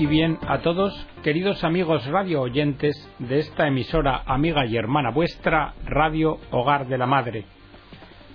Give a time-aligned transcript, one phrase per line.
[0.00, 5.74] y bien a todos, queridos amigos radio oyentes de esta emisora amiga y hermana vuestra,
[5.84, 7.44] Radio Hogar de la Madre.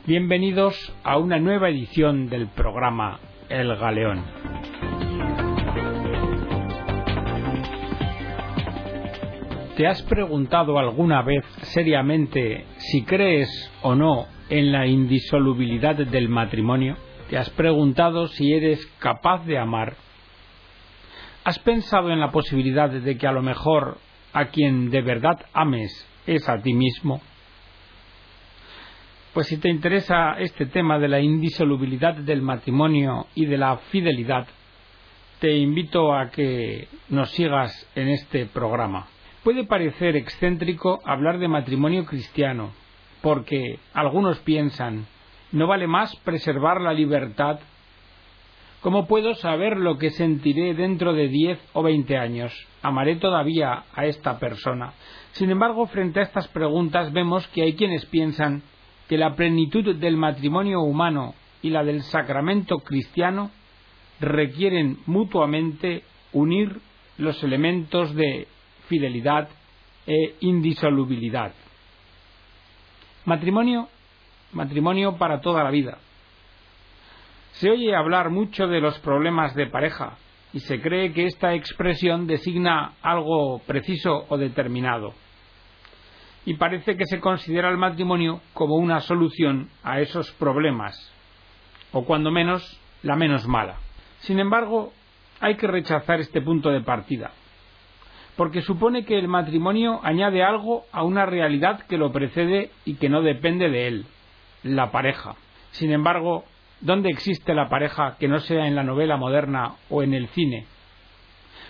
[0.05, 3.19] Bienvenidos a una nueva edición del programa
[3.49, 4.23] El Galeón.
[9.75, 13.49] ¿Te has preguntado alguna vez seriamente si crees
[13.81, 16.95] o no en la indisolubilidad del matrimonio?
[17.27, 20.04] ¿Te has preguntado si eres capaz de amar?
[21.45, 23.99] ¿Has pensado en la posibilidad de que a lo mejor
[24.33, 25.91] a quien de verdad ames
[26.25, 27.21] es a ti mismo?
[29.31, 34.47] Pues si te interesa este tema de la indisolubilidad del matrimonio y de la fidelidad,
[35.39, 39.05] te invito a que nos sigas en este programa.
[39.43, 42.71] Puede parecer excéntrico hablar de matrimonio cristiano,
[43.21, 45.05] porque algunos piensan,
[45.51, 47.59] ¿no vale más preservar la libertad?
[48.85, 52.53] ¿Cómo puedo saber lo que sentiré dentro de diez o veinte años?
[52.83, 54.93] ¿Amaré todavía a esta persona?
[55.31, 58.61] Sin embargo, frente a estas preguntas vemos que hay quienes piensan
[59.09, 63.49] que la plenitud del matrimonio humano y la del sacramento cristiano
[64.19, 66.79] requieren mutuamente unir
[67.17, 68.47] los elementos de
[68.87, 69.49] fidelidad
[70.05, 71.55] e indisolubilidad.
[73.25, 73.87] Matrimonio,
[74.51, 75.97] matrimonio para toda la vida.
[77.55, 80.17] Se oye hablar mucho de los problemas de pareja
[80.53, 85.13] y se cree que esta expresión designa algo preciso o determinado.
[86.45, 90.95] Y parece que se considera el matrimonio como una solución a esos problemas,
[91.91, 93.77] o cuando menos la menos mala.
[94.19, 94.93] Sin embargo,
[95.39, 97.31] hay que rechazar este punto de partida
[98.35, 103.09] porque supone que el matrimonio añade algo a una realidad que lo precede y que
[103.09, 104.05] no depende de él,
[104.63, 105.35] la pareja.
[105.71, 106.43] Sin embargo,
[106.81, 110.65] ¿dónde existe la pareja que no sea en la novela moderna o en el cine?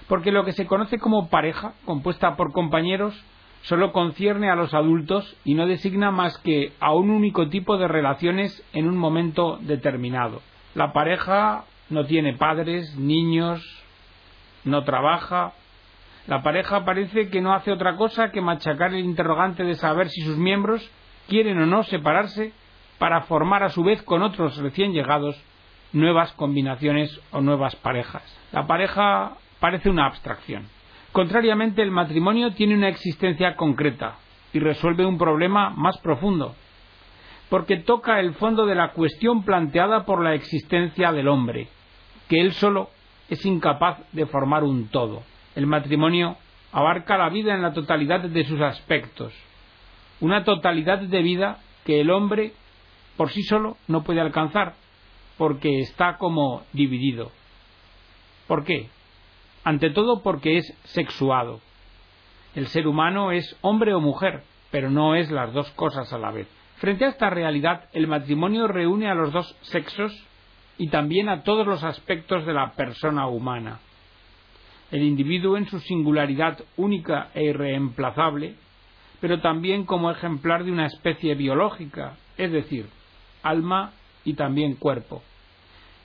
[0.07, 3.19] Porque lo que se conoce como pareja, compuesta por compañeros,
[3.61, 7.87] solo concierne a los adultos y no designa más que a un único tipo de
[7.87, 10.41] relaciones en un momento determinado.
[10.75, 13.63] La pareja no tiene padres, niños,
[14.63, 15.53] no trabaja,
[16.27, 20.21] la pareja parece que no hace otra cosa que machacar el interrogante de saber si
[20.21, 20.89] sus miembros
[21.27, 22.51] quieren o no separarse
[22.97, 25.35] para formar a su vez con otros recién llegados
[25.91, 28.23] nuevas combinaciones o nuevas parejas.
[28.51, 30.67] La pareja parece una abstracción.
[31.11, 34.15] Contrariamente, el matrimonio tiene una existencia concreta
[34.51, 36.55] y resuelve un problema más profundo,
[37.49, 41.69] porque toca el fondo de la cuestión planteada por la existencia del hombre,
[42.27, 42.89] que él solo
[43.29, 45.23] es incapaz de formar un todo.
[45.55, 46.37] El matrimonio
[46.71, 49.33] abarca la vida en la totalidad de sus aspectos,
[50.19, 52.53] una totalidad de vida que el hombre
[53.17, 54.75] por sí solo no puede alcanzar,
[55.37, 57.31] porque está como dividido.
[58.47, 58.89] ¿Por qué?
[59.63, 61.59] Ante todo porque es sexuado.
[62.55, 66.31] El ser humano es hombre o mujer, pero no es las dos cosas a la
[66.31, 66.47] vez.
[66.77, 70.13] Frente a esta realidad, el matrimonio reúne a los dos sexos
[70.77, 73.79] y también a todos los aspectos de la persona humana
[74.91, 78.55] el individuo en su singularidad única e irreemplazable,
[79.19, 82.87] pero también como ejemplar de una especie biológica, es decir,
[83.45, 83.93] alma
[84.25, 85.23] y también cuerpo,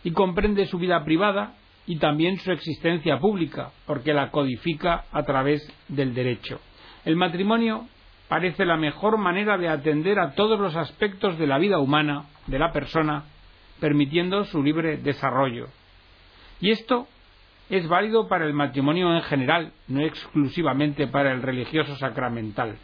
[0.04, 1.54] y comprende su vida privada
[1.86, 6.60] y también su existencia pública, porque la codifica a través del derecho.
[7.04, 7.88] El matrimonio
[8.28, 12.58] parece la mejor manera de atender a todos los aspectos de la vida humana, de
[12.58, 13.24] la persona,
[13.80, 15.68] permitiendo su libre desarrollo.
[16.60, 17.08] Y esto
[17.70, 22.76] es válido para el matrimonio en general, no exclusivamente para el religioso sacramental.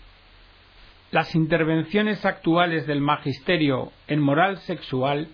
[1.12, 5.28] Las intervenciones actuales del magisterio en moral sexual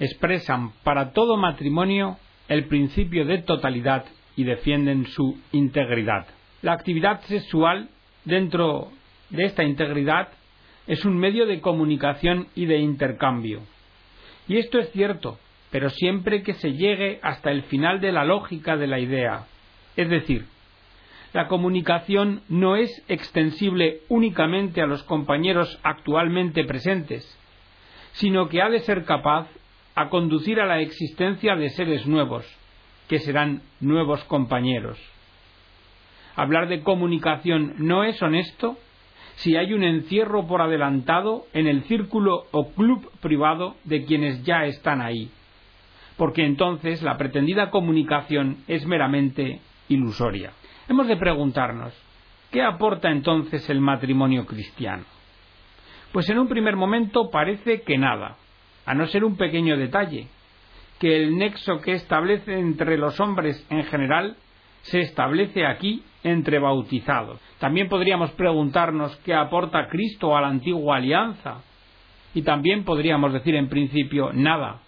[0.00, 2.16] expresan para todo matrimonio
[2.48, 4.06] el principio de totalidad
[4.36, 6.26] y defienden su integridad.
[6.62, 7.90] La actividad sexual
[8.24, 8.90] dentro
[9.28, 10.28] de esta integridad
[10.86, 13.60] es un medio de comunicación y de intercambio.
[14.48, 15.38] Y esto es cierto,
[15.70, 19.46] pero siempre que se llegue hasta el final de la lógica de la idea.
[19.94, 20.46] Es decir,
[21.32, 27.26] la comunicación no es extensible únicamente a los compañeros actualmente presentes,
[28.12, 29.48] sino que ha de ser capaz
[29.94, 32.46] a conducir a la existencia de seres nuevos,
[33.08, 34.98] que serán nuevos compañeros.
[36.36, 38.78] Hablar de comunicación no es honesto
[39.36, 44.64] si hay un encierro por adelantado en el círculo o club privado de quienes ya
[44.64, 45.30] están ahí
[46.16, 50.52] porque entonces la pretendida comunicación es meramente ilusoria.
[50.92, 51.94] Hemos de preguntarnos,
[52.50, 55.04] ¿qué aporta entonces el matrimonio cristiano?
[56.12, 58.36] Pues en un primer momento parece que nada,
[58.84, 60.28] a no ser un pequeño detalle,
[61.00, 64.36] que el nexo que establece entre los hombres en general
[64.82, 67.40] se establece aquí entre bautizados.
[67.58, 71.62] También podríamos preguntarnos qué aporta Cristo a la antigua alianza.
[72.34, 74.80] Y también podríamos decir en principio nada.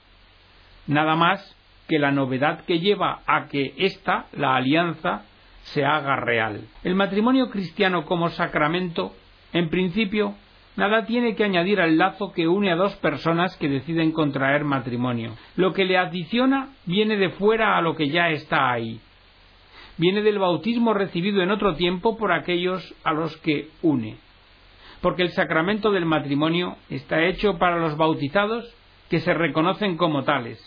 [0.87, 1.57] Nada más
[1.89, 5.25] que la novedad que lleva a que esta, la alianza,
[5.65, 6.67] se haga real.
[6.83, 9.13] El matrimonio cristiano como sacramento,
[9.53, 10.35] en principio,
[10.77, 15.35] nada tiene que añadir al lazo que une a dos personas que deciden contraer matrimonio.
[15.57, 19.01] Lo que le adiciona viene de fuera a lo que ya está ahí.
[19.97, 24.17] Viene del bautismo recibido en otro tiempo por aquellos a los que une.
[25.01, 28.75] Porque el sacramento del matrimonio está hecho para los bautizados
[29.09, 30.59] que se reconocen como tales,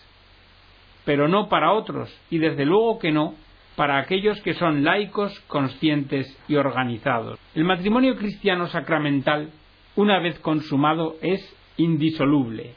[1.06, 3.34] pero no para otros, y desde luego que no
[3.78, 7.40] para aquellos que son laicos, conscientes y organizados.
[7.54, 9.52] El matrimonio cristiano sacramental,
[9.96, 12.74] una vez consumado, es indisoluble.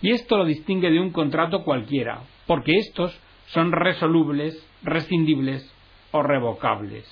[0.00, 3.14] Y esto lo distingue de un contrato cualquiera, porque estos
[3.48, 5.70] son resolubles, rescindibles
[6.12, 7.06] o revocables.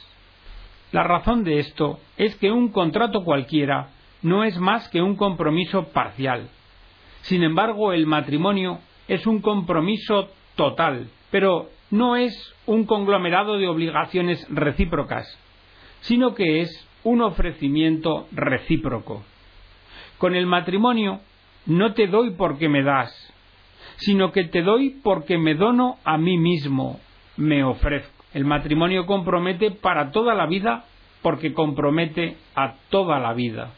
[0.91, 3.91] La razón de esto es que un contrato cualquiera
[4.23, 6.49] no es más que un compromiso parcial.
[7.21, 8.79] Sin embargo, el matrimonio
[9.09, 15.27] es un compromiso total, pero no es un conglomerado de obligaciones recíprocas,
[16.01, 19.25] sino que es un ofrecimiento recíproco.
[20.19, 21.21] Con el matrimonio
[21.67, 23.11] no te doy porque me das,
[23.97, 27.01] sino que te doy porque me dono a mí mismo,
[27.37, 28.25] me ofrezco.
[28.33, 30.85] El matrimonio compromete para toda la vida
[31.23, 33.73] porque compromete a toda la vida.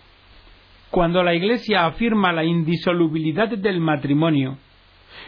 [0.90, 4.58] Cuando la Iglesia afirma la indisolubilidad del matrimonio,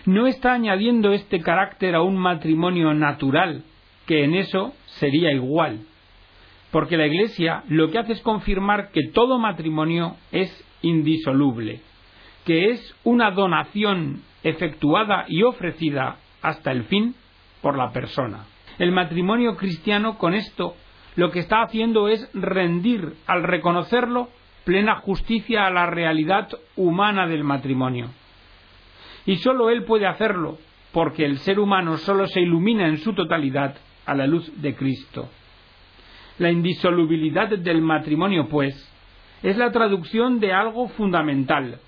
[0.07, 3.65] no está añadiendo este carácter a un matrimonio natural,
[4.07, 5.81] que en eso sería igual.
[6.71, 10.51] Porque la Iglesia lo que hace es confirmar que todo matrimonio es
[10.83, 11.81] indisoluble,
[12.45, 17.15] que es una donación efectuada y ofrecida hasta el fin
[17.63, 18.45] por la persona.
[18.79, 20.75] El matrimonio cristiano con esto
[21.17, 24.29] lo que está haciendo es rendir, al reconocerlo,
[24.65, 28.11] plena justicia a la realidad humana del matrimonio.
[29.27, 30.59] Y sólo Él puede hacerlo,
[30.93, 33.77] porque el ser humano sólo se ilumina en su totalidad
[34.07, 35.29] a la luz de Cristo.
[36.39, 38.91] La indisolubilidad del matrimonio, pues,
[39.43, 41.79] es la traducción de algo fundamental,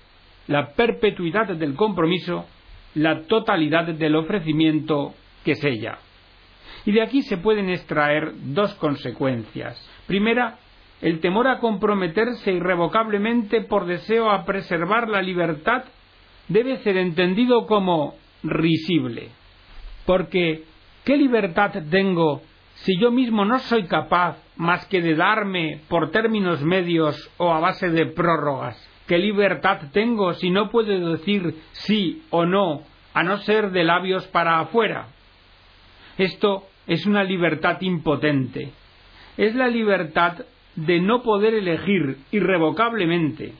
[0.47, 2.45] la perpetuidad del compromiso,
[2.95, 5.13] la totalidad del ofrecimiento
[5.43, 5.99] que es ella.
[6.85, 9.77] Y de aquí se pueden extraer dos consecuencias.
[10.07, 10.57] Primera,
[11.01, 15.83] el temor a comprometerse irrevocablemente por deseo a preservar la libertad
[16.47, 19.29] debe ser entendido como risible.
[20.05, 20.63] Porque,
[21.03, 22.41] ¿qué libertad tengo
[22.75, 27.59] si yo mismo no soy capaz más que de darme por términos medios o a
[27.59, 28.77] base de prórrogas?
[29.07, 32.83] ¿Qué libertad tengo si no puedo decir sí o no
[33.13, 35.07] a no ser de labios para afuera?
[36.17, 38.71] Esto es una libertad impotente.
[39.37, 40.45] Es la libertad
[40.75, 43.53] de no poder elegir irrevocablemente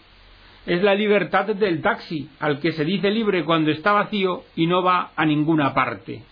[0.67, 4.83] es la libertad del taxi, al que se dice libre cuando está vacío y no
[4.83, 6.23] va a ninguna parte.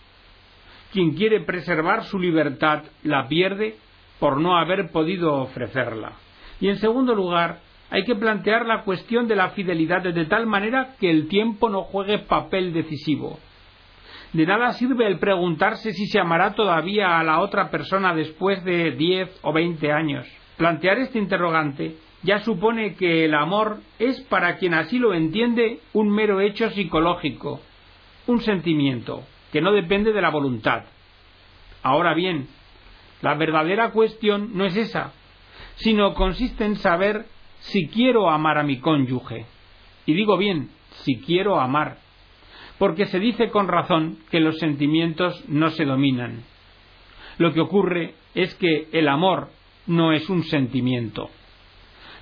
[0.92, 3.76] Quien quiere preservar su libertad la pierde
[4.20, 6.12] por no haber podido ofrecerla.
[6.60, 10.96] Y en segundo lugar, hay que plantear la cuestión de la fidelidad de tal manera
[11.00, 13.38] que el tiempo no juegue papel decisivo.
[14.34, 18.90] De nada sirve el preguntarse si se amará todavía a la otra persona después de
[18.90, 20.26] diez o veinte años.
[20.58, 26.10] Plantear este interrogante ya supone que el amor es para quien así lo entiende un
[26.10, 27.60] mero hecho psicológico,
[28.26, 30.84] un sentimiento que no depende de la voluntad.
[31.82, 32.48] Ahora bien,
[33.22, 35.12] la verdadera cuestión no es esa,
[35.76, 37.26] sino consiste en saber
[37.60, 39.46] si quiero amar a mi cónyuge.
[40.04, 40.70] Y digo bien,
[41.04, 41.98] si quiero amar,
[42.78, 46.44] porque se dice con razón que los sentimientos no se dominan.
[47.38, 49.50] Lo que ocurre es que el amor
[49.86, 51.30] no es un sentimiento.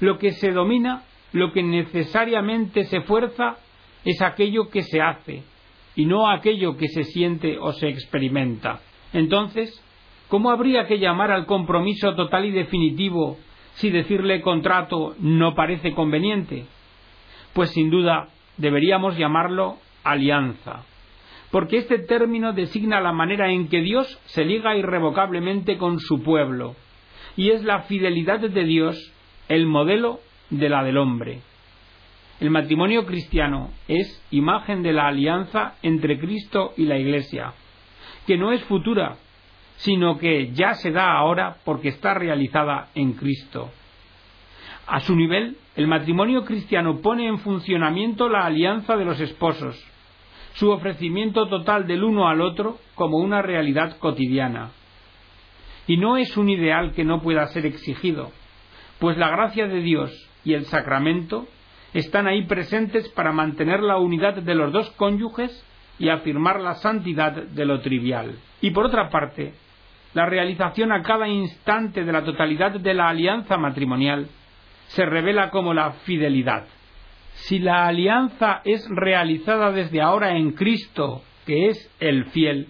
[0.00, 3.56] Lo que se domina, lo que necesariamente se fuerza,
[4.04, 5.42] es aquello que se hace,
[5.96, 8.80] y no aquello que se siente o se experimenta.
[9.12, 9.82] Entonces,
[10.28, 13.38] ¿cómo habría que llamar al compromiso total y definitivo
[13.74, 16.66] si decirle contrato no parece conveniente?
[17.52, 20.84] Pues sin duda deberíamos llamarlo alianza,
[21.50, 26.74] porque este término designa la manera en que Dios se liga irrevocablemente con su pueblo,
[27.36, 29.13] y es la fidelidad de Dios
[29.48, 30.20] el modelo
[30.50, 31.40] de la del hombre.
[32.40, 37.52] El matrimonio cristiano es imagen de la alianza entre Cristo y la Iglesia,
[38.26, 39.16] que no es futura,
[39.76, 43.70] sino que ya se da ahora porque está realizada en Cristo.
[44.86, 49.82] A su nivel, el matrimonio cristiano pone en funcionamiento la alianza de los esposos,
[50.54, 54.70] su ofrecimiento total del uno al otro como una realidad cotidiana.
[55.86, 58.32] y no es un ideal que no pueda ser exigido,
[58.98, 60.10] pues la gracia de Dios
[60.44, 61.46] y el sacramento
[61.92, 65.64] están ahí presentes para mantener la unidad de los dos cónyuges
[65.98, 68.36] y afirmar la santidad de lo trivial.
[68.60, 69.54] Y por otra parte,
[70.12, 74.28] la realización a cada instante de la totalidad de la alianza matrimonial
[74.88, 76.66] se revela como la fidelidad.
[77.34, 82.68] Si la alianza es realizada desde ahora en Cristo, que es el fiel,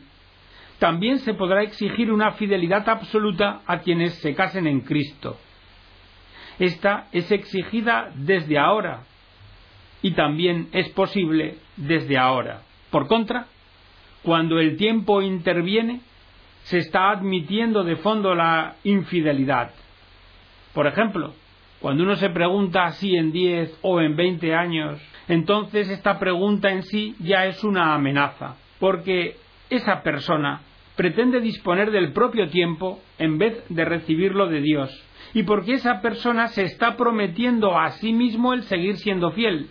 [0.78, 5.38] también se podrá exigir una fidelidad absoluta a quienes se casen en Cristo.
[6.58, 9.04] Esta es exigida desde ahora
[10.02, 12.62] y también es posible desde ahora.
[12.90, 13.46] Por contra,
[14.22, 16.00] cuando el tiempo interviene,
[16.64, 19.70] se está admitiendo de fondo la infidelidad.
[20.72, 21.34] Por ejemplo,
[21.80, 26.82] cuando uno se pregunta si en 10 o en 20 años, entonces esta pregunta en
[26.82, 29.36] sí ya es una amenaza, porque
[29.70, 30.60] esa persona
[30.96, 34.90] pretende disponer del propio tiempo en vez de recibirlo de Dios,
[35.32, 39.68] y porque esa persona se está prometiendo a sí mismo el seguir siendo fiel,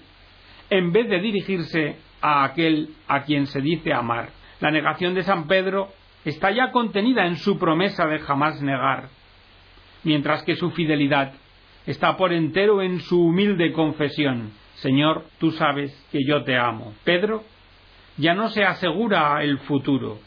[0.69, 4.29] en vez de dirigirse a aquel a quien se dice amar.
[4.59, 5.89] La negación de San Pedro
[6.25, 9.09] está ya contenida en su promesa de jamás negar,
[10.03, 11.33] mientras que su fidelidad
[11.85, 14.51] está por entero en su humilde confesión.
[14.75, 16.93] Señor, tú sabes que yo te amo.
[17.03, 17.43] Pedro
[18.17, 20.19] ya no se asegura el futuro,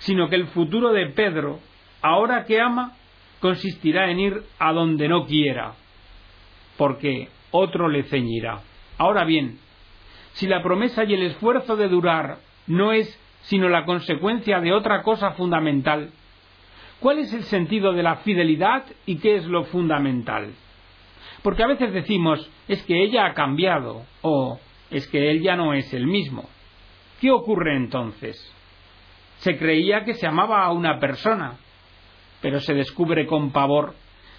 [0.00, 1.60] sino que el futuro de Pedro,
[2.02, 2.96] ahora que ama,
[3.40, 5.72] consistirá en ir a donde no quiera,
[6.76, 8.60] porque otro le ceñirá.
[8.98, 9.58] Ahora bien,
[10.32, 15.02] si la promesa y el esfuerzo de durar no es sino la consecuencia de otra
[15.02, 16.10] cosa fundamental.
[17.00, 20.52] ¿Cuál es el sentido de la fidelidad y qué es lo fundamental?
[21.42, 25.72] Porque a veces decimos, es que ella ha cambiado o es que él ya no
[25.72, 26.48] es el mismo.
[27.20, 28.36] ¿Qué ocurre entonces?
[29.40, 31.58] Se creía que se amaba a una persona,
[32.40, 33.94] pero se descubre con pavor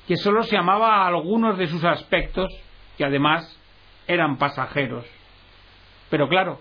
[0.08, 2.52] que sólo se amaba a algunos de sus aspectos,
[2.98, 3.58] que además
[4.08, 5.06] eran pasajeros.
[6.10, 6.60] Pero claro,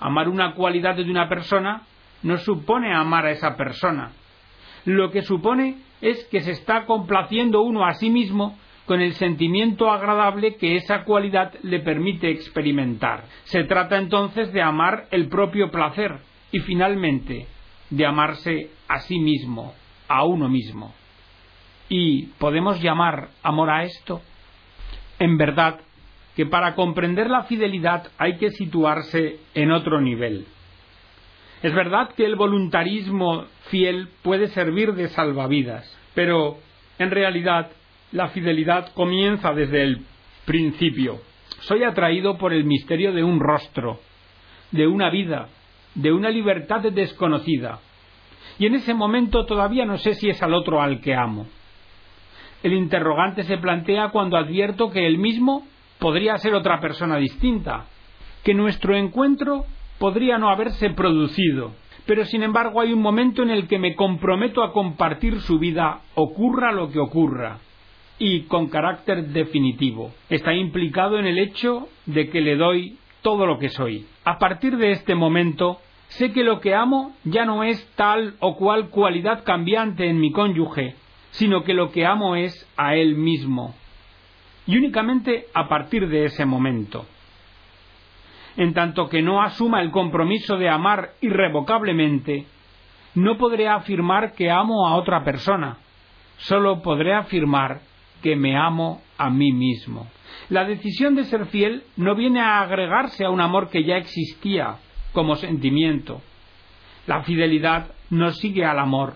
[0.00, 1.82] Amar una cualidad de una persona
[2.22, 4.12] no supone amar a esa persona.
[4.84, 9.90] Lo que supone es que se está complaciendo uno a sí mismo con el sentimiento
[9.90, 13.24] agradable que esa cualidad le permite experimentar.
[13.44, 16.18] Se trata entonces de amar el propio placer
[16.52, 17.46] y finalmente
[17.96, 19.72] de amarse a sí mismo,
[20.08, 20.92] a uno mismo.
[21.88, 24.20] ¿Y podemos llamar amor a esto?
[25.18, 25.80] En verdad,
[26.34, 30.46] que para comprender la fidelidad hay que situarse en otro nivel.
[31.62, 35.84] Es verdad que el voluntarismo fiel puede servir de salvavidas,
[36.14, 36.58] pero
[36.98, 37.70] en realidad
[38.12, 40.04] la fidelidad comienza desde el
[40.44, 41.20] principio.
[41.60, 44.00] Soy atraído por el misterio de un rostro,
[44.72, 45.48] de una vida,
[45.94, 47.80] de una libertad desconocida.
[48.58, 51.46] Y en ese momento todavía no sé si es al otro al que amo.
[52.62, 55.66] El interrogante se plantea cuando advierto que el mismo
[55.98, 57.86] podría ser otra persona distinta,
[58.42, 59.64] que nuestro encuentro
[59.98, 61.72] podría no haberse producido,
[62.06, 66.00] pero sin embargo hay un momento en el que me comprometo a compartir su vida,
[66.14, 67.58] ocurra lo que ocurra,
[68.18, 70.12] y con carácter definitivo.
[70.28, 74.06] Está implicado en el hecho de que le doy todo lo que soy.
[74.24, 78.56] A partir de este momento, sé que lo que amo ya no es tal o
[78.56, 80.94] cual cualidad cambiante en mi cónyuge,
[81.30, 83.74] sino que lo que amo es a él mismo,
[84.66, 87.06] y únicamente a partir de ese momento.
[88.56, 92.46] En tanto que no asuma el compromiso de amar irrevocablemente,
[93.16, 95.78] no podré afirmar que amo a otra persona,
[96.36, 97.80] solo podré afirmar
[98.22, 100.06] que me amo a mí mismo.
[100.48, 104.76] La decisión de ser fiel no viene a agregarse a un amor que ya existía
[105.14, 106.20] como sentimiento.
[107.06, 109.14] La fidelidad no sigue al amor,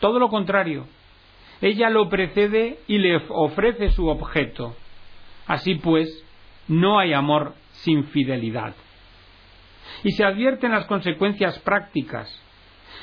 [0.00, 0.86] todo lo contrario.
[1.60, 4.74] Ella lo precede y le ofrece su objeto.
[5.46, 6.08] Así pues,
[6.66, 8.74] no hay amor sin fidelidad.
[10.02, 12.40] Y se advierten las consecuencias prácticas.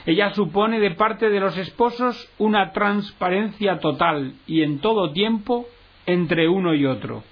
[0.05, 5.67] Ella supone de parte de los esposos una transparencia total y en todo tiempo
[6.05, 7.23] entre uno y otro.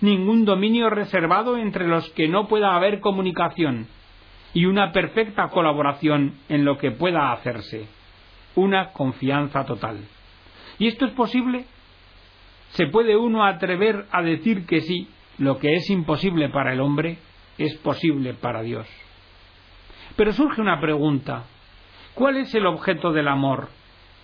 [0.00, 3.88] Ningún dominio reservado entre los que no pueda haber comunicación
[4.54, 7.86] y una perfecta colaboración en lo que pueda hacerse.
[8.54, 9.98] Una confianza total.
[10.78, 11.66] ¿Y esto es posible?
[12.70, 15.08] ¿Se puede uno atrever a decir que sí,
[15.38, 17.18] lo que es imposible para el hombre
[17.58, 18.86] es posible para Dios?
[20.16, 21.44] Pero surge una pregunta.
[22.14, 23.68] ¿Cuál es el objeto del amor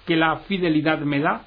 [0.07, 1.43] que la fidelidad me da?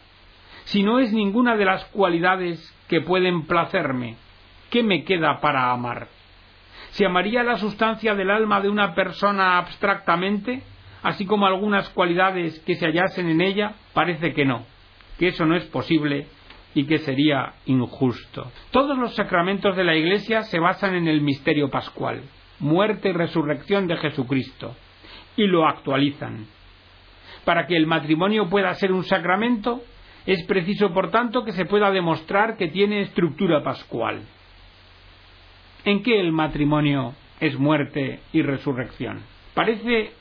[0.65, 2.59] Si no es ninguna de las cualidades
[2.89, 4.17] que pueden placerme,
[4.69, 6.09] ¿qué me queda para amar?
[6.93, 10.61] Si amaría la sustancia del alma de una persona abstractamente,
[11.01, 14.63] así como algunas cualidades que se hallasen en ella, parece que no,
[15.17, 16.27] que eso no es posible
[16.75, 18.51] y que sería injusto.
[18.69, 22.21] Todos los sacramentos de la Iglesia se basan en el misterio pascual,
[22.59, 24.75] muerte y resurrección de Jesucristo,
[25.35, 26.45] y lo actualizan.
[27.43, 29.81] Para que el matrimonio pueda ser un sacramento,
[30.27, 34.21] es preciso, por tanto, que se pueda demostrar que tiene estructura pascual.
[35.85, 39.21] ¿En qué el matrimonio es muerte y resurrección?
[39.53, 40.11] Parece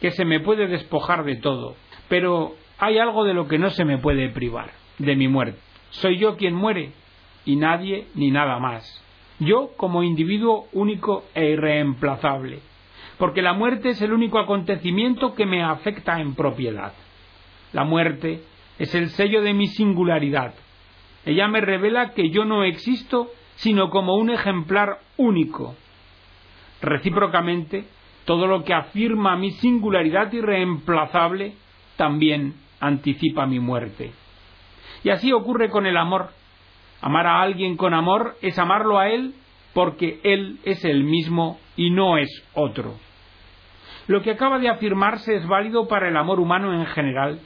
[0.00, 1.74] que se me puede despojar de todo,
[2.08, 5.58] pero hay algo de lo que no se me puede privar, de mi muerte.
[5.90, 6.92] Soy yo quien muere
[7.46, 8.84] y nadie ni nada más.
[9.38, 12.60] Yo como individuo único e irreemplazable,
[13.16, 16.92] porque la muerte es el único acontecimiento que me afecta en propiedad.
[17.72, 18.42] La muerte
[18.78, 20.54] es el sello de mi singularidad.
[21.24, 23.30] Ella me revela que yo no existo
[23.60, 25.74] sino como un ejemplar único.
[26.80, 27.84] Recíprocamente,
[28.24, 31.52] todo lo que afirma mi singularidad irreemplazable
[31.96, 34.12] también anticipa mi muerte.
[35.04, 36.30] Y así ocurre con el amor.
[37.02, 39.34] Amar a alguien con amor es amarlo a él
[39.74, 42.94] porque él es el mismo y no es otro.
[44.06, 47.40] Lo que acaba de afirmarse es válido para el amor humano en general,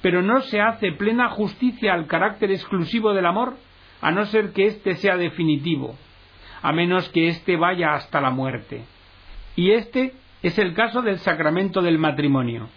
[0.00, 3.56] pero no se hace plena justicia al carácter exclusivo del amor
[4.02, 5.96] a no ser que éste sea definitivo,
[6.60, 8.82] a menos que éste vaya hasta la muerte.
[9.56, 12.68] Y este es el caso del sacramento del matrimonio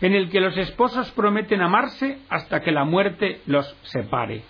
[0.00, 4.42] en el que los esposos prometen amarse hasta que la muerte los separe.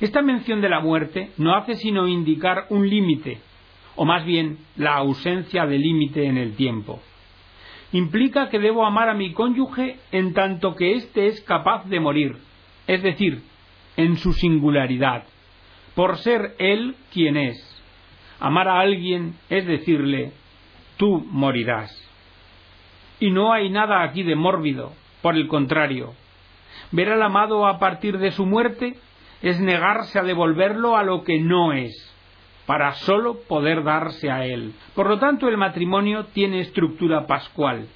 [0.00, 3.38] Esta mención de la muerte no hace sino indicar un límite,
[3.96, 7.00] o más bien la ausencia de límite en el tiempo.
[7.92, 12.36] Implica que debo amar a mi cónyuge en tanto que éste es capaz de morir,
[12.86, 13.42] es decir,
[13.96, 15.24] en su singularidad,
[15.94, 17.72] por ser él quien es.
[18.38, 20.32] Amar a alguien es decirle,
[20.96, 21.90] tú morirás.
[23.18, 26.12] Y no hay nada aquí de mórbido, por el contrario.
[26.92, 28.96] Ver al amado a partir de su muerte
[29.42, 31.92] es negarse a devolverlo a lo que no es,
[32.66, 34.74] para sólo poder darse a él.
[34.94, 37.88] Por lo tanto, el matrimonio tiene estructura pascual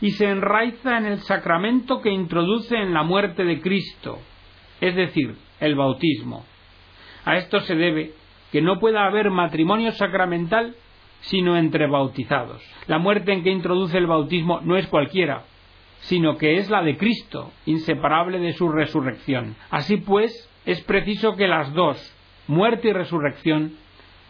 [0.00, 4.18] y se enraiza en el sacramento que introduce en la muerte de Cristo,
[4.80, 6.44] es decir, el bautismo.
[7.24, 8.12] A esto se debe
[8.52, 10.74] que no pueda haber matrimonio sacramental
[11.20, 12.62] sino entre bautizados.
[12.86, 15.44] La muerte en que introduce el bautismo no es cualquiera,
[16.00, 19.56] sino que es la de Cristo, inseparable de su resurrección.
[19.70, 22.14] Así pues, es preciso que las dos,
[22.46, 23.72] muerte y resurrección,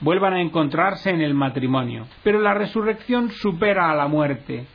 [0.01, 2.07] vuelvan a encontrarse en el matrimonio.
[2.23, 4.67] Pero la resurrección supera a la muerte,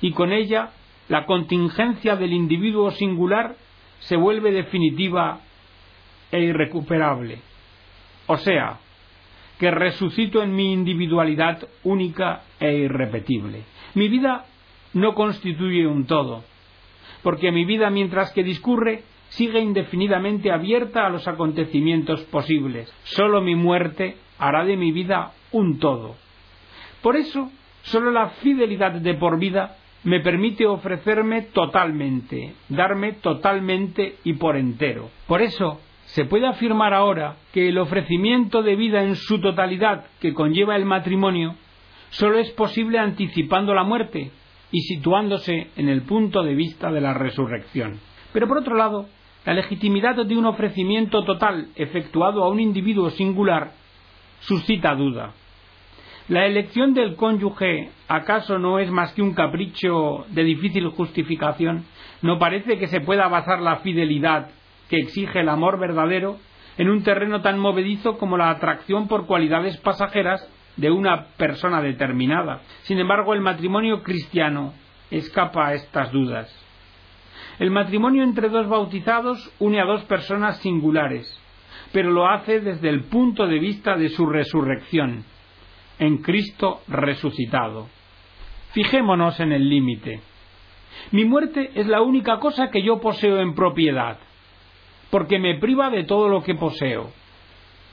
[0.00, 0.70] y con ella
[1.08, 3.56] la contingencia del individuo singular
[4.00, 5.40] se vuelve definitiva
[6.30, 7.38] e irrecuperable.
[8.26, 8.78] O sea,
[9.58, 13.64] que resucito en mi individualidad única e irrepetible.
[13.94, 14.46] Mi vida
[14.94, 16.44] no constituye un todo,
[17.22, 22.92] porque mi vida mientras que discurre sigue indefinidamente abierta a los acontecimientos posibles.
[23.04, 26.16] Solo mi muerte hará de mi vida un todo.
[27.02, 27.50] Por eso,
[27.82, 35.10] solo la fidelidad de por vida me permite ofrecerme totalmente, darme totalmente y por entero.
[35.26, 40.34] Por eso, se puede afirmar ahora que el ofrecimiento de vida en su totalidad que
[40.34, 41.54] conlleva el matrimonio
[42.10, 44.30] solo es posible anticipando la muerte
[44.72, 48.00] y situándose en el punto de vista de la resurrección.
[48.32, 49.08] Pero por otro lado,
[49.44, 53.72] la legitimidad de un ofrecimiento total efectuado a un individuo singular
[54.40, 55.34] suscita duda.
[56.30, 61.86] ¿La elección del cónyuge acaso no es más que un capricho de difícil justificación?
[62.22, 64.48] ¿No parece que se pueda basar la fidelidad
[64.88, 66.36] que exige el amor verdadero
[66.78, 72.60] en un terreno tan movedizo como la atracción por cualidades pasajeras de una persona determinada.
[72.82, 74.72] Sin embargo, el matrimonio cristiano
[75.10, 76.48] escapa a estas dudas.
[77.58, 81.26] El matrimonio entre dos bautizados une a dos personas singulares,
[81.92, 85.24] pero lo hace desde el punto de vista de su resurrección,
[86.00, 87.86] en Cristo resucitado.
[88.72, 90.20] Fijémonos en el límite.
[91.12, 94.18] Mi muerte es la única cosa que yo poseo en propiedad
[95.10, 97.10] porque me priva de todo lo que poseo.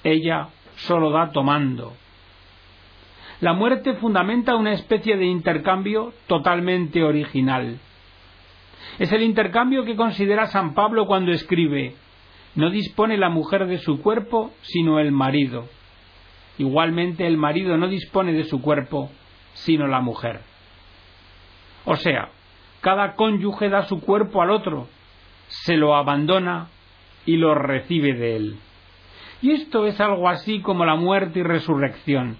[0.03, 1.93] Ella solo da tomando.
[3.41, 7.79] La muerte fundamenta una especie de intercambio totalmente original.
[8.99, 11.95] Es el intercambio que considera San Pablo cuando escribe
[12.55, 15.67] No dispone la mujer de su cuerpo, sino el marido.
[16.57, 19.11] Igualmente el marido no dispone de su cuerpo,
[19.53, 20.41] sino la mujer.
[21.85, 22.29] O sea,
[22.81, 24.87] cada cónyuge da su cuerpo al otro,
[25.47, 26.67] se lo abandona
[27.25, 28.57] y lo recibe de él.
[29.41, 32.37] Y esto es algo así como la muerte y resurrección.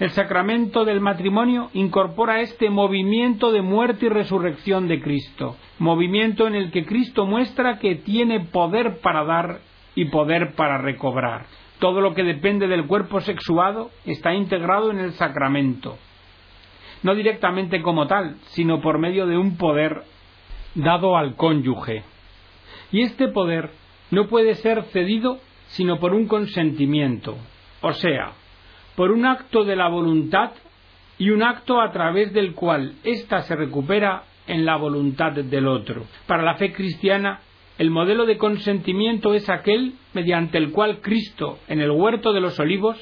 [0.00, 6.54] El sacramento del matrimonio incorpora este movimiento de muerte y resurrección de Cristo, movimiento en
[6.54, 9.58] el que Cristo muestra que tiene poder para dar
[9.94, 11.46] y poder para recobrar.
[11.78, 15.96] Todo lo que depende del cuerpo sexuado está integrado en el sacramento,
[17.02, 20.02] no directamente como tal, sino por medio de un poder
[20.74, 22.02] dado al cónyuge.
[22.90, 23.70] Y este poder
[24.10, 25.38] no puede ser cedido
[25.68, 27.36] sino por un consentimiento,
[27.82, 28.32] o sea,
[28.96, 30.52] por un acto de la voluntad
[31.18, 36.04] y un acto a través del cual ésta se recupera en la voluntad del otro.
[36.26, 37.40] Para la fe cristiana,
[37.78, 42.58] el modelo de consentimiento es aquel mediante el cual Cristo, en el huerto de los
[42.58, 42.98] olivos,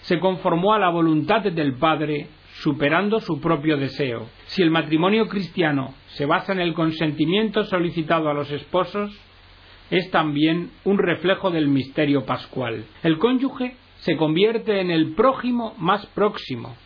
[0.00, 4.26] se conformó a la voluntad del Padre, superando su propio deseo.
[4.46, 9.14] Si el matrimonio cristiano se basa en el consentimiento solicitado a los esposos,
[9.90, 12.84] es también un reflejo del misterio pascual.
[13.02, 16.76] El cónyuge se convierte en el prójimo más próximo,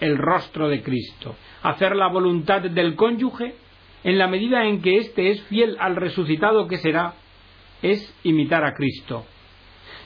[0.00, 1.36] el rostro de Cristo.
[1.62, 3.54] Hacer la voluntad del cónyuge,
[4.04, 7.14] en la medida en que éste es fiel al resucitado que será,
[7.82, 9.24] es imitar a Cristo.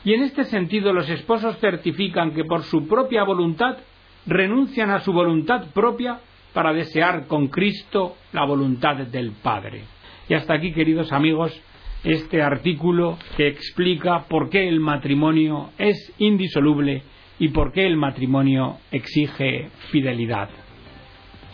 [0.05, 3.79] Y en este sentido los esposos certifican que por su propia voluntad
[4.27, 6.21] renuncian a su voluntad propia
[6.53, 9.83] para desear con Cristo la voluntad del Padre.
[10.29, 11.61] Y hasta aquí, queridos amigos,
[12.05, 17.03] este artículo que explica por qué el matrimonio es indisoluble
[17.39, 20.49] y por qué el matrimonio exige fidelidad.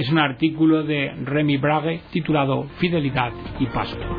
[0.02, 4.18] Es un artículo de Remy Brague titulado Fidelidad y Pascua.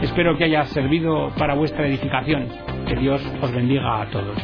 [0.00, 2.46] Espero que haya servido para vuestra edificación.
[2.86, 4.38] Que Dios os bendiga a todos.